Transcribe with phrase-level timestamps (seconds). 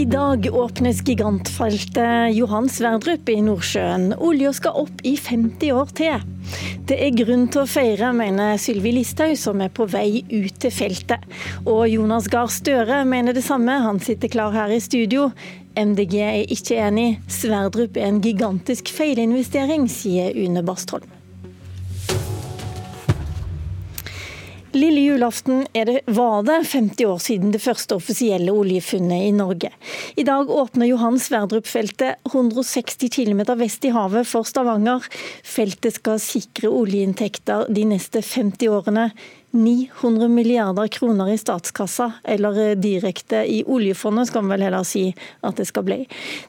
[0.00, 4.14] I dag åpnes gigantfeltet Johan Sverdrup i Nordsjøen.
[4.16, 6.24] Olja skal opp i 50 år til.
[6.88, 10.72] Det er grunn til å feire, mener Sylvi Listhaug, som er på vei ut til
[10.72, 11.28] feltet.
[11.66, 15.28] Og Jonas Gahr Støre mener det samme, han sitter klar her i studio.
[15.76, 17.10] MDG er ikke enig.
[17.28, 21.19] Sverdrup er en gigantisk feilinvestering, sier Une Bastholm.
[24.72, 29.72] Lille julaften det, var det 50 år siden det første offisielle oljefunnet i Norge.
[30.14, 35.02] I dag åpner Johan Sverdrup-feltet 160 km vest i havet for Stavanger.
[35.42, 39.08] Feltet skal sikre oljeinntekter de neste 50 årene.
[39.50, 45.08] 900 milliarder kroner i statskassa, eller eh, direkte i oljefondet, skal man vel heller si
[45.46, 45.98] at det skal bli.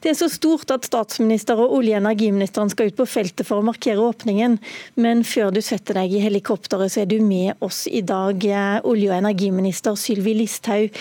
[0.03, 3.61] Det er så stort at statsminister og olje- og energiministeren skal ut på feltet for
[3.61, 4.59] å markere åpningen.
[5.01, 8.81] Men før du setter deg i helikopteret, så er du med oss i dag, eh,
[8.85, 10.91] olje- og energiminister Sylvi Listhaug.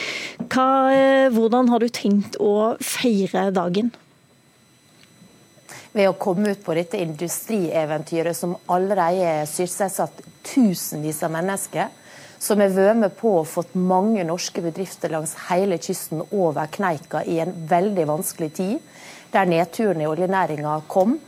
[0.40, 3.92] Eh, hvordan har du tenkt å feire dagen?
[5.92, 11.88] Ved å komme ut på dette industrieventyret som allerede sysselsatt tusenvis av mennesker.
[12.40, 17.20] Som har vært med på å fått mange norske bedrifter langs hele kysten over kneika
[17.28, 18.78] i en veldig vanskelig tid.
[19.30, 21.18] Der nedturen i oljenæringa kom,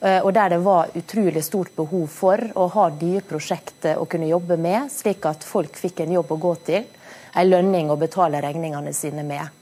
[0.00, 4.30] eh, og der det var utrolig stort behov for å ha nye prosjekter å kunne
[4.32, 6.88] jobbe med, slik at folk fikk en jobb å gå til,
[7.34, 9.61] en lønning å betale regningene sine med.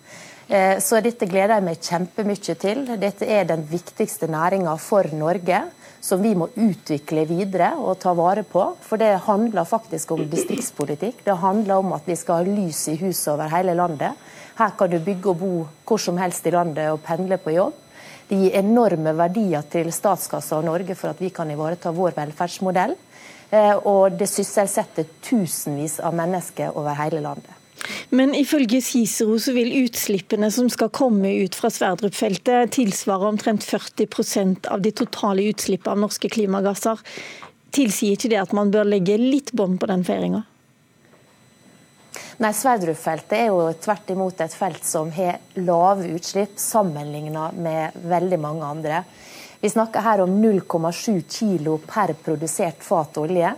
[0.50, 2.80] Eh, så dette gleder jeg meg kjempemye til.
[2.98, 5.60] Dette er den viktigste næringa for Norge,
[6.02, 8.64] som vi må utvikle videre og ta vare på.
[8.82, 11.22] For det handler faktisk om distriktspolitikk.
[11.28, 14.18] Det handler om at vi skal ha lys i huset over hele landet.
[14.58, 15.52] Her kan du bygge og bo
[15.86, 17.78] hvor som helst i landet og pendle på jobb.
[18.26, 22.98] Det gir enorme verdier til statskassa og Norge for at vi kan ivareta vår velferdsmodell.
[23.54, 27.59] Eh, og det sysselsetter tusenvis av mennesker over hele landet.
[28.10, 34.68] Men ifølge Cicero så vil utslippene som skal komme ut fra Sverdrup-feltet tilsvare omtrent 40%
[34.70, 37.00] av de totale utslippene av norske klimagasser.
[37.74, 40.44] Tilsier ikke det at man bør legge litt bånd på den feiringa?
[42.40, 48.38] Nei, Sverdrup-feltet er jo tvert imot et felt som har lave utslipp sammenlignet med veldig
[48.40, 49.02] mange andre.
[49.60, 53.52] Vi snakker her om 0,7 kg per produsert fat olje.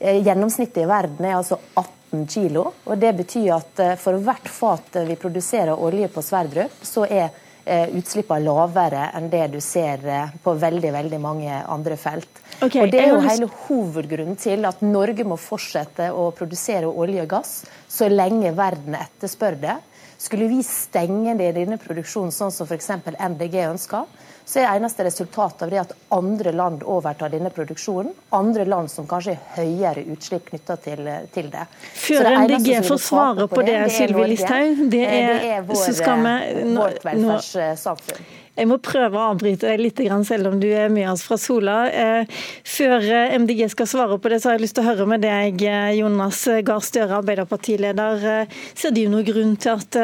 [0.00, 2.66] Eh, gjennomsnittet i verden er altså 18 18 kg.
[2.84, 7.28] Og det betyr at eh, for hvert fat vi produserer olje på Sverdrup, så er
[7.64, 12.42] eh, utslippene lavere enn det du ser eh, på veldig veldig mange andre felt.
[12.64, 17.24] Okay, og Det er jo hele hovedgrunnen til at Norge må fortsette å produsere olje
[17.24, 17.56] og gass
[17.90, 19.78] så lenge verden etterspør det.
[20.24, 22.90] Skulle vi stenge det i denne produksjonen, sånn som f.eks.
[23.18, 24.06] MDG ønsker,
[24.44, 28.12] så er eneste resultatet av det at andre land overtar denne produksjonen.
[28.36, 31.64] Andre land som kanskje har høyere utslipp knytta til, til, det.
[31.96, 35.96] Før MDG får svare på det, det Sylvi Listhaug, det er, det er vår, så
[35.96, 38.32] skal vi, vårt velferdssamfunn.
[38.54, 41.78] Jeg må prøve å avbryte deg litt, selv om du er med oss fra Sola.
[41.90, 45.06] Eh, før eh, MDG skal svare på det, så har jeg lyst til å høre
[45.10, 48.46] med deg, eh, Jonas Gahr Støre, Arbeiderpartileder.
[48.78, 49.98] Ser du noen grunn til at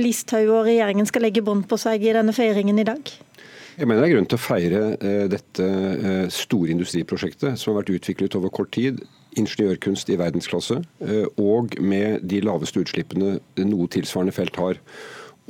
[0.00, 3.14] Listhaug og regjeringen skal legge bånd på seg i denne feiringen i dag?
[3.74, 4.82] Jeg mener det er grunn til å feire
[5.30, 5.64] dette
[6.34, 9.00] store industriprosjektet som har vært utviklet over kort tid.
[9.38, 10.78] Ingeniørkunst i verdensklasse,
[11.42, 14.78] og med de laveste utslippene noe tilsvarende felt har.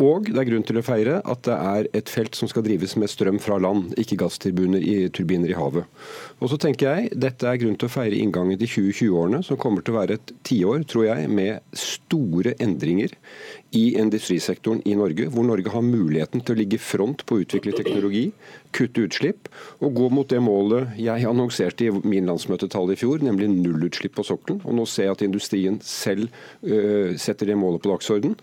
[0.03, 2.97] Og det er grunn til å feire at det er et felt som skal drives
[2.99, 5.87] med strøm fra land, ikke gassturbiner i, turbiner i havet.
[6.43, 9.87] Og så tenker jeg Dette er grunn til å feire inngangen til 2020-årene, som kommer
[9.87, 13.15] til å være et tiår, tror jeg, med store endringer
[13.75, 17.47] i industrisektoren i Norge, hvor Norge har muligheten til å ligge i front på å
[17.47, 18.27] utvikle teknologi,
[18.75, 23.51] kutte utslipp og gå mot det målet jeg annonserte i min landsmøtetale i fjor, nemlig
[23.53, 24.63] nullutslipp på sokkelen.
[24.67, 26.31] Og nå ser jeg at industrien selv
[26.67, 28.39] uh, setter det målet på dagsorden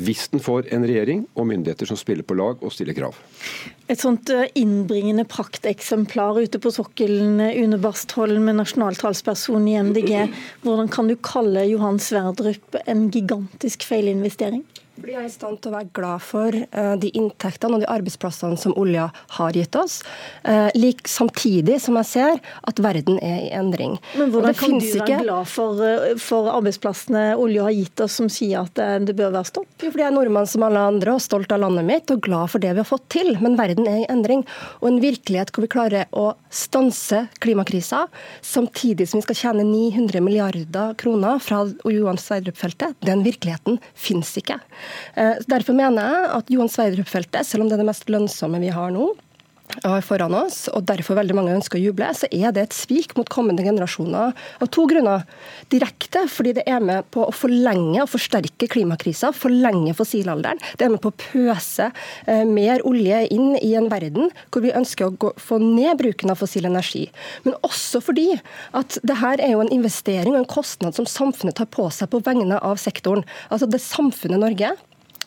[0.00, 3.16] hvis den får en regjering og myndigheter som spiller på lag og stiller krav.
[3.92, 10.14] Et sånt eh, innbringende prakteksemplar ute på sokkelen, eh, Une Bastholm, nasjonaltalsperson i MDG.
[10.64, 14.64] Hvordan kan du kalle Johan Sverdrup en gigantisk feilinvestering?
[15.00, 18.58] Blir jeg i stand til å være glad for uh, de inntektene og de arbeidsplassene
[18.60, 19.08] som olja
[19.38, 20.00] har gitt oss,
[20.44, 23.96] uh, lik, samtidig som jeg ser at verden er i endring.
[24.18, 25.20] Men Hvordan kan du være ikke...
[25.24, 29.32] glad for, uh, for, arbeidsplassene olja har gitt oss, som sier at det, det bør
[29.38, 29.70] være stopp?
[29.80, 32.52] Jo, fordi jeg er nordmann som alle andre og stolt av landet mitt og glad
[32.52, 33.32] for det vi har fått til.
[33.42, 34.44] Men verden er i endring.
[34.82, 38.04] Og en virkelighet hvor vi klarer å stanse klimakrisa,
[38.44, 44.60] samtidig som vi skal tjene 900 milliarder kroner fra Johan Sverdrup-feltet, den virkeligheten finnes ikke.
[45.14, 48.72] Eh, derfor mener jeg at Johan Sverdrup-feltet, selv om det er det mest lønnsomme vi
[48.74, 49.10] har nå,
[50.04, 53.28] foran oss, og derfor veldig mange ønsker å juble, så er det et svik mot
[53.32, 55.24] kommende generasjoner av to grunner.
[55.72, 60.60] Direkte fordi det er med på å forlenge og forsterke klimakrisa, forlenge fossilalderen.
[60.78, 61.88] Det er med på å pøse
[62.26, 66.40] eh, mer olje inn i en verden hvor vi ønsker å få ned bruken av
[66.42, 67.06] fossil energi.
[67.46, 68.30] Men også fordi
[68.78, 72.10] at det her er jo en investering og en kostnad som samfunnet tar på seg
[72.12, 73.26] på vegne av sektoren.
[73.50, 74.74] Altså det samfunnet Norge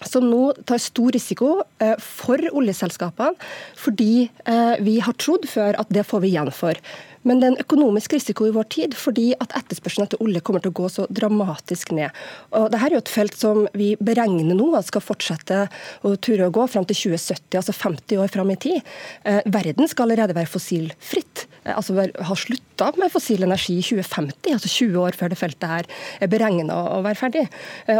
[0.09, 1.51] som nå tar stor risiko
[1.83, 3.35] eh, for oljeselskapene,
[3.79, 6.79] fordi eh, vi har trodd før at det får vi igjen for.
[7.25, 10.61] Men det er en økonomisk risiko i vår tid, fordi at etterspørselen etter olje kommer
[10.61, 12.13] til å gå så dramatisk ned.
[12.53, 15.63] Og Dette er jo et felt som vi beregner nå at skal fortsette
[16.05, 18.93] å ture å gå fram til 2070, altså 50 år fram i tid.
[19.25, 24.73] Eh, verden skal allerede være fossilfritt, altså ha slutta med fossil energi i 2050, altså
[24.75, 25.89] 20 år før det feltet her
[26.21, 27.47] er beregna å være ferdig.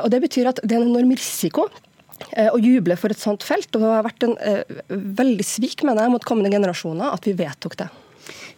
[0.03, 1.65] Og Det betyr at det er en enorm risiko
[2.51, 3.69] å juble for et sånt felt.
[3.73, 4.81] og Det har vært en uh,
[5.19, 7.89] veldig svik mener jeg, mot kommende generasjoner at vi vedtok det.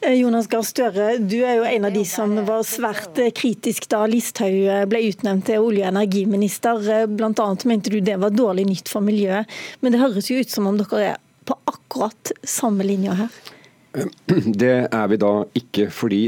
[0.01, 3.87] Eh, Jonas Gahr Støre, du er jo en av de som var svært eh, kritisk
[3.89, 6.85] da Listhaug eh, ble utnevnt til olje- og energiminister.
[7.07, 9.49] Annet mente du det var dårlig nytt for miljøet.
[9.81, 13.41] Men det høres jo ut som om dere er på akkurat samme linje her?
[14.61, 16.21] Det er vi da ikke, fordi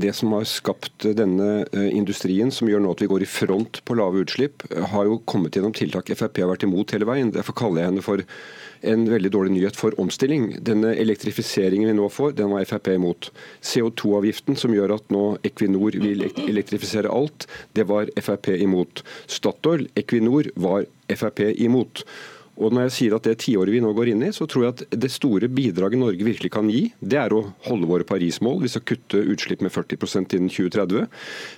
[0.00, 3.96] det som har skapt denne industrien, som gjør nå at vi går i front på
[3.98, 7.32] lave utslipp, har jo kommet gjennom tiltak Frp har vært imot hele veien.
[7.34, 8.22] Derfor kaller jeg henne for
[8.84, 10.50] en veldig dårlig nyhet for omstilling.
[10.64, 13.30] Denne elektrifiseringen vi nå får, den var Frp imot.
[13.64, 19.04] CO2-avgiften som gjør at nå Equinor vil elektrifisere alt, det var Frp imot.
[19.30, 22.04] Statoil, Equinor var Frp imot.
[22.54, 24.74] Og når jeg sier at det tiåret vi nå går inn i, så tror jeg
[24.74, 28.60] at det store bidraget Norge virkelig kan gi, det er å holde våre Paris-mål.
[28.62, 31.08] Vi skal kutte utslipp med 40% innen 2030.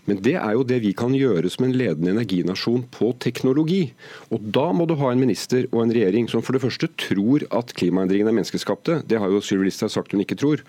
[0.08, 3.82] Men det er jo det vi kan gjøre som en ledende energinasjon på teknologi.
[4.32, 7.44] Og da må du ha en minister og en regjering som for det første tror
[7.52, 9.02] at klimaendringene er menneskeskapte.
[9.04, 10.64] Det har jo Sylvi sagt hun ikke tror.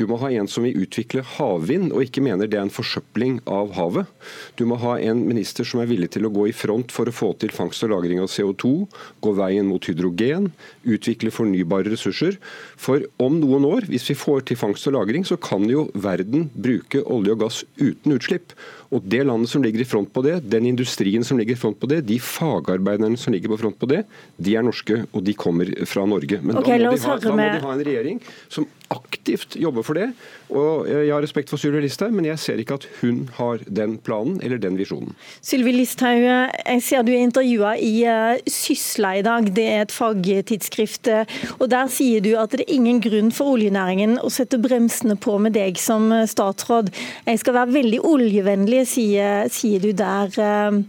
[0.00, 3.42] Du må ha en som vil utvikle havvind, og ikke mener det er en forsøpling
[3.44, 4.08] av havet.
[4.56, 7.12] Du må ha en minister som er villig til å gå i front for å
[7.12, 8.72] få til fangst og lagring av CO2,
[9.20, 10.48] gå veien mot hydrogen,
[10.88, 12.40] utvikle fornybare ressurser.
[12.80, 16.48] For om noen år, hvis vi får til fangst og lagring, så kan jo verden
[16.56, 18.56] bruke olje og gass uten utslipp.
[18.90, 21.78] Og det landet som ligger i front på det, den industrien som ligger i front
[21.78, 24.02] på det, de fagarbeiderne som ligger på front på det,
[24.42, 26.40] de er norske, og de kommer fra Norge.
[26.42, 28.18] Men okay, da, må ha, da, må de ha, en regjering
[28.50, 30.08] som aktivt jobber for det.
[30.50, 33.96] Og Jeg har respekt for Sylvi Listhaug, men jeg ser ikke at hun har den
[34.02, 35.14] planen eller den visjonen.
[35.40, 39.50] Sylvi Listhaug, jeg ser du er intervjua i eh, Sysla i dag.
[39.54, 41.10] Det er et fagtidsskrift.
[41.58, 45.38] og Der sier du at det er ingen grunn for oljenæringen å sette bremsene på
[45.42, 46.92] med deg som eh, statsråd.
[47.28, 50.34] Jeg skal være veldig oljevennlig sier, sier du der.
[50.34, 50.82] Eh,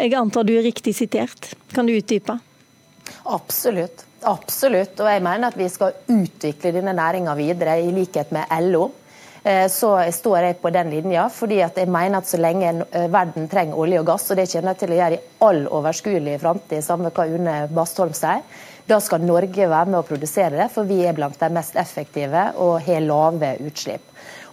[0.00, 1.52] jeg antar du er riktig sitert.
[1.76, 2.38] Kan du utdype?
[3.26, 4.05] Absolutt.
[4.24, 5.00] Absolutt.
[5.00, 8.88] Og jeg mener at vi skal utvikle denne næringa videre, i likhet med LO.
[9.46, 13.46] Eh, så står jeg på den linja, fordi jeg mener at så lenge eh, verden
[13.48, 16.82] trenger olje og gass, og det kommer jeg til å gjøre i all overskuelig framtid,
[16.82, 18.42] samme hva Une Bastholm sier,
[18.86, 22.48] da skal Norge være med å produsere det, for vi er blant de mest effektive
[22.62, 24.02] og har lave utslipp.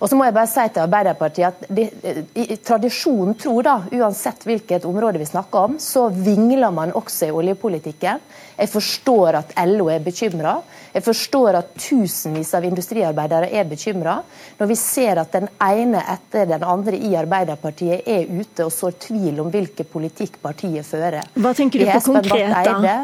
[0.03, 1.85] Og så må jeg bare si til Arbeiderpartiet at det,
[2.35, 7.31] i, Tradisjonen tror, da, uansett hvilket område vi snakker om, så vingler man også i
[7.31, 8.19] oljepolitikken.
[8.57, 10.57] Jeg forstår at LO er bekymra.
[10.93, 14.19] Jeg forstår at tusenvis av industriarbeidere er bekymra.
[14.59, 18.99] Når vi ser at den ene etter den andre i Arbeiderpartiet er ute og sår
[19.07, 21.25] tvil om hvilken politikk partiet fører.
[21.33, 22.97] Hva tenker du på konkret, da?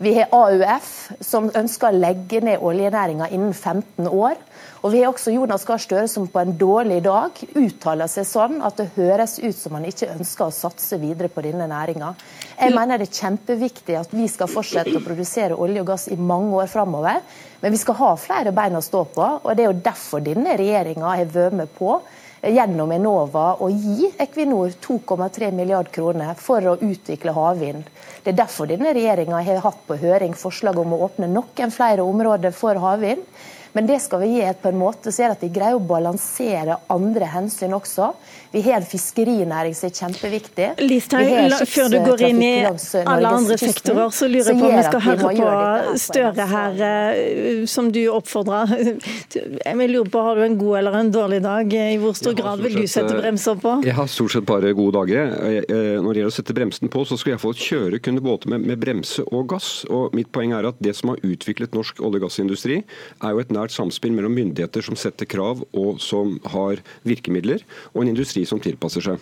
[0.00, 0.92] Vi har AUF,
[1.24, 4.36] som ønsker å legge ned oljenæringa innen 15 år.
[4.80, 8.62] Og vi har også Jonas Gahr Støre som på en dårlig dag uttaler seg sånn
[8.64, 12.14] at det høres ut som han ikke ønsker å satse videre på denne næringa.
[12.56, 16.16] Jeg mener det er kjempeviktig at vi skal fortsette å produsere olje og gass i
[16.16, 17.20] mange år framover.
[17.60, 20.56] Men vi skal ha flere bein å stå på, og det er jo derfor denne
[20.56, 21.98] regjeringa har vært med på
[22.40, 27.84] gjennom Enova å gi Equinor 2,3 milliard kroner for å utvikle havvind.
[28.24, 32.06] Det er derfor denne regjeringa har hatt på høring forslag om å åpne noen flere
[32.06, 33.26] områder for havvind.
[33.72, 36.80] Men det skal vi gi på en måte så er at vi greier å balansere
[36.90, 38.10] andre hensyn også.
[38.50, 40.68] Vi har en fiskerinæring som er kjempeviktig.
[40.82, 44.86] Listhaug, før du går inn i alle andre sektorer, så lurer jeg på om vi
[44.88, 48.72] skal høre på Støre her, eh, som du oppfordrer.
[49.70, 51.72] Jeg lurer på, Har du en god eller en dårlig dag?
[51.72, 53.76] I hvor stor grad vil du sette eh, bremser på?
[53.86, 55.30] Jeg har stort sett bare gode dager.
[55.30, 58.66] Når det gjelder å sette bremsen på, så skal jeg få kjøre kunne båter med,
[58.66, 59.70] med bremse og gass.
[59.90, 62.80] Og Mitt poeng er at det som har utviklet norsk olje- og gassindustri,
[63.22, 67.62] er jo et nært samspill mellom myndigheter som setter krav og som har virkemidler,
[67.94, 69.20] og en industri som tilpasser seg.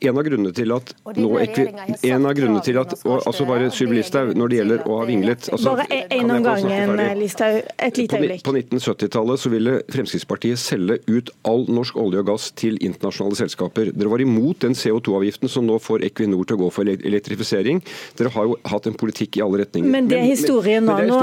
[0.00, 3.98] En av grunnene til at nå en av grunnene til at og, altså bare Sylvi
[3.98, 7.58] Listhaug, når det gjelder å ha vinglet altså, Bare en om gangen, Listhaug.
[7.76, 8.44] Et lite øyeblikk.
[8.46, 13.90] På 1970-tallet så ville Fremskrittspartiet selge ut all norsk olje og gass til internasjonale selskaper.
[13.92, 17.82] Dere var imot den CO2-avgiften som nå får Equinor til å gå for elektrifisering.
[18.18, 19.92] Dere har jo hatt en politikk i alle retninger.
[19.92, 20.96] Men det er historien nå.
[21.10, 21.20] Nå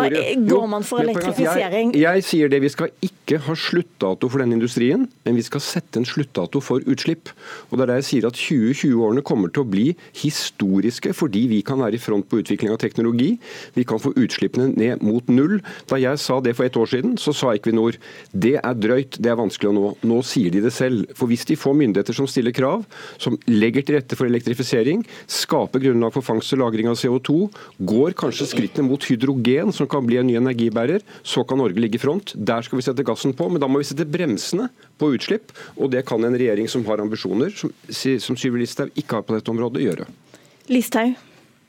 [0.51, 1.95] går man for elektrifisering.
[1.97, 5.63] Jeg, jeg sier det, vi skal ikke ha sluttdato for denne industrien, men vi skal
[5.63, 7.33] sette en sluttdato for utslipp.
[7.71, 11.45] Og det er der jeg sier at 20 2020-årene kommer til å bli historiske fordi
[11.51, 13.33] vi kan være i front på utvikling av teknologi.
[13.77, 15.59] Vi kan få utslippene ned mot null.
[15.89, 17.97] Da jeg sa det for et år siden, så sa Equinor
[18.33, 19.85] det er drøyt, det er vanskelig å nå.
[20.07, 21.07] Nå sier de det selv.
[21.17, 22.85] For hvis de får myndigheter som stiller krav,
[23.21, 27.37] som legger til rette for elektrifisering, skaper grunnlag for fangst og lagring av CO2,
[27.89, 31.99] går kanskje skrittene mot hydrogen, som kan bli en ny energibærer, så kan Norge ligge
[31.99, 32.33] i front.
[32.35, 35.53] Der skal vi sette gassen på, men da må vi sette bremsene på utslipp.
[35.77, 39.35] Og det kan en regjering som har ambisjoner, som, som Sylvi Listhaug ikke har på
[39.35, 40.05] dette området, gjøre.
[40.67, 41.15] Listhaug.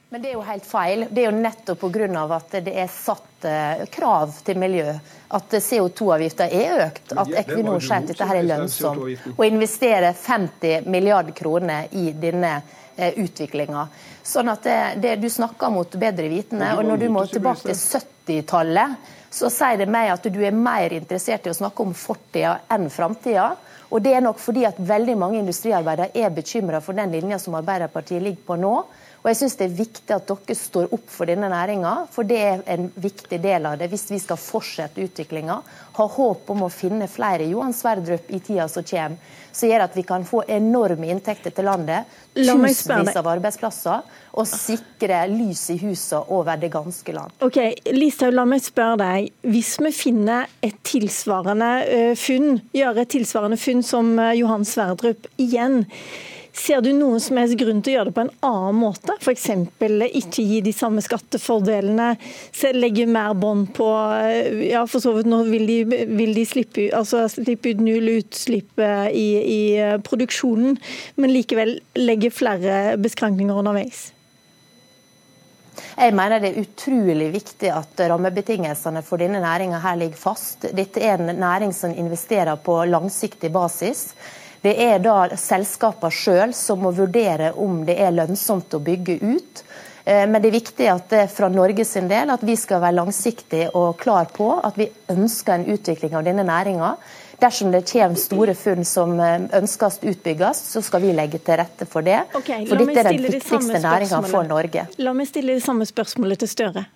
[0.08, 1.04] Men det er jo helt feil.
[1.10, 2.22] Det er jo nettopp pga.
[2.36, 4.94] at det er satt eh, krav til miljø.
[5.28, 7.12] At CO2-avgifta er økt.
[7.12, 9.36] At Equinor sier at dette her er lønnsomt.
[9.36, 12.62] Å investere 50 milliarder kroner i denne
[12.96, 13.84] eh, utviklinga.
[14.24, 16.72] Sånn at det, det, Du snakker mot bedre vitende.
[16.78, 18.96] og Når du må tilbake til 70-tallet,
[19.28, 22.88] så sier det meg at du er mer interessert i å snakke om fortida enn
[22.88, 23.50] framtida.
[23.88, 27.56] Og det er nok fordi at veldig mange industriarbeidere er bekymra for den linja som
[27.58, 28.74] Arbeiderpartiet ligger på nå.
[29.18, 32.38] Og jeg syns det er viktig at dere står opp for denne næringa, for det
[32.38, 35.58] er en viktig del av det hvis vi skal fortsette utviklinga.
[35.98, 39.18] Ha håp om å finne flere Johan Sverdrup i tida som kommer,
[39.58, 44.04] som gjør at vi kan få enorme inntekter til landet, tusenvis av arbeidsplasser,
[44.38, 47.34] og sikre lys i husene over det ganske land.
[47.42, 47.58] Ok,
[47.90, 49.32] Listhaug, la meg spørre deg.
[49.50, 55.26] Hvis vi finner et tilsvarende eh, funn, gjør et tilsvarende funn som eh, Johan Sverdrup
[55.36, 55.84] igjen,
[56.58, 59.14] Ser du noen som helst grunn til å gjøre det på en annen måte?
[59.20, 59.46] F.eks.
[60.18, 62.08] ikke gi de samme skattefordelene,
[62.74, 63.86] legge mer bånd på
[64.18, 65.78] eh, ja, for så vidt Nå vil de,
[66.18, 70.78] vil de slippe, altså, slippe, ut null utslipp eh, i, i eh, produksjonen,
[71.20, 74.08] men likevel legge flere beskrankninger underveis.
[75.98, 80.68] Jeg mener det er utrolig viktig at rammebetingelsene for denne næringa ligger fast.
[80.74, 84.12] Dette er en næring som investerer på langsiktig basis.
[84.62, 89.62] Det er da selskapene sjøl som må vurdere om det er lønnsomt å bygge ut.
[90.08, 93.70] Eh, men det er viktig at det fra Norges del at vi skal være langsiktige
[93.76, 96.94] og klar på at vi ønsker en utvikling av denne næringa.
[97.38, 101.86] Dersom det kommer store funn som eh, ønskes utbygges, så skal vi legge til rette
[101.86, 102.24] for det.
[102.34, 104.88] Okay, for dette er den viktigste næringa for Norge.
[104.98, 106.88] La meg stille det samme spørsmålet til Støre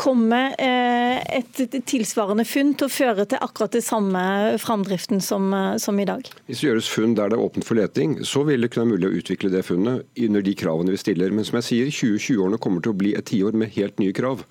[0.00, 4.22] kommer eh, et tilsvarende funn til å føre til akkurat det samme
[4.62, 6.24] framdriften som, eh, som, i dag?
[6.48, 8.94] Hvis det gjøres funn der det er åpent for leting, så vil det kunne være
[8.94, 11.34] mulig å utvikle det funnet under de kravene vi stiller.
[11.36, 14.46] Men som jeg sier, 2020-årene kommer til å bli et tiår med helt nye krav.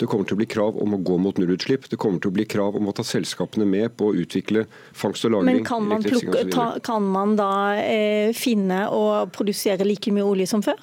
[0.00, 1.90] Det kommer til å bli krav om å gå mot nullutslipp.
[1.92, 4.64] Det kommer til å bli krav om å ta selskapene med på å utvikle
[4.96, 5.60] fangst og lagring.
[5.60, 10.48] Men kan man, plukke, ta, kan man da eh, finne og produsere like mye olje
[10.48, 10.80] som før?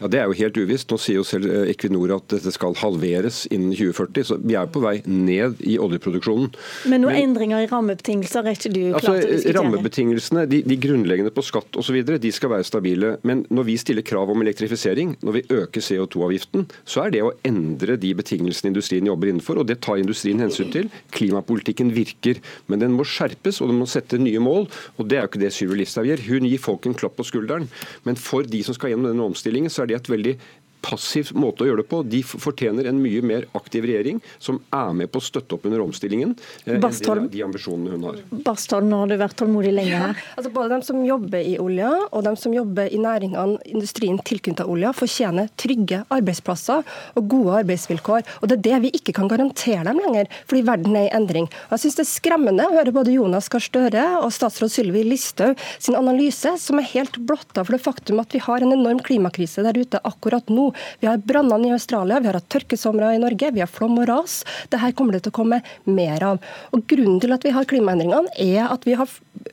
[0.00, 0.90] Ja, Det er jo helt uvisst.
[0.90, 4.26] Nå sier jo selv eh, Equinor at dette skal halveres innen 2040.
[4.28, 6.50] Så vi er på vei ned i oljeproduksjonen.
[6.90, 9.58] Men noen Men, endringer i rammebetingelser er ikke du klar altså, til å diskutere?
[9.58, 13.14] Rammebetingelsene, de, de grunnleggende på skatt osv., de skal være stabile.
[13.28, 17.32] Men når vi stiller krav om elektrifisering, når vi øker CO2-avgiften, så er det å
[17.46, 19.62] endre de betingelsene industrien jobber innenfor.
[19.62, 20.90] Og det tar industrien hensyn til.
[21.14, 22.42] Klimapolitikken virker.
[22.66, 24.68] Men den må skjerpes, og den må sette nye mål.
[24.98, 26.26] Og det er jo ikke det Syri Listhaug gjør.
[26.28, 27.68] Hun gir folk en klapp på skulderen.
[28.06, 30.34] Men for de som skal gjennom denne omstillingen, så er det et veldig
[30.82, 32.02] passiv måte å gjøre det på.
[32.06, 35.82] De fortjener en mye mer aktiv regjering som er med på å støtte opp under
[35.84, 36.34] omstillingen.
[36.66, 37.28] Eh, Bastholm.
[37.32, 38.20] De ambisjonene hun har.
[38.46, 40.16] Bastholm, nå har du vært tålmodig lenge her.
[40.18, 44.18] Ja, altså både de som jobber i olja og de som jobber i næringene, industrien
[44.26, 46.82] tilknyttet olja, fortjener trygge arbeidsplasser
[47.16, 48.26] og gode arbeidsvilkår.
[48.42, 51.48] Og Det er det vi ikke kan garantere dem lenger, fordi verden er i endring.
[51.70, 55.04] Og jeg synes Det er skremmende å høre både Jonas Gahr Støre og statsråd Sylvi
[55.06, 59.00] Listhaug sin analyse, som er helt blotta for det faktum at vi har en enorm
[59.04, 60.71] klimakrise der ute akkurat nå.
[61.02, 64.08] Vi har brannene i Australia, vi har hatt tørkesomre i Norge, vi har flom og
[64.10, 64.40] ras.
[64.72, 66.42] Dette kommer det til å komme mer av.
[66.72, 69.10] Og Grunnen til at vi har klimaendringene, er at vi har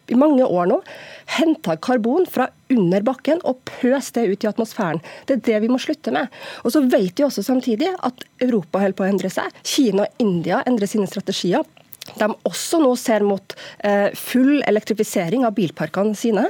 [0.10, 0.80] i mange år nå
[1.38, 5.02] henta karbon fra under bakken og pøst det ut i atmosfæren.
[5.26, 6.30] Det er det vi må slutte med.
[6.64, 9.54] Og så vet vi også samtidig at Europa holder på å endre seg.
[9.66, 11.66] Kina og India endrer sine strategier
[12.18, 16.48] de også nå ser mot eh, full elektrifisering av bilparkene sine.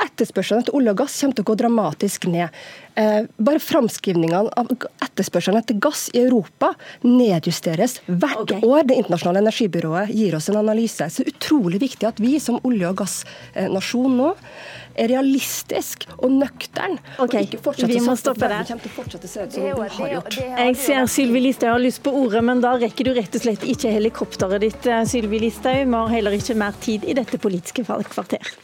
[0.00, 2.60] Etterspørselen etter olje og gass kommer til å gå dramatisk ned.
[3.00, 4.72] Eh, bare framskrivningene av
[5.04, 6.72] etterspørselen etter gass i Europa
[7.06, 8.64] nedjusteres hvert okay.
[8.66, 8.84] år.
[8.88, 11.06] Det internasjonale energibyrået gir oss en analyse.
[11.08, 14.34] Så det er utrolig viktig at vi som olje- og gassnasjon nå
[14.94, 16.98] er realistisk og nøktern.
[17.22, 17.46] Okay,
[17.86, 18.64] vi må stoppe der.
[20.60, 23.66] Jeg ser Sylvi Listhaug har lyst på ordet, men da rekker du rett og slett
[23.66, 24.90] ikke helikopteret ditt.
[24.90, 25.86] Eh, Sylvi Listhaug.
[25.86, 28.54] Vi har heller ikke mer tid i dette politiske kvarter.